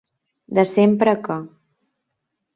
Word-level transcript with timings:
De 0.59 0.63
sempre 0.69 1.13
que. 1.29 1.37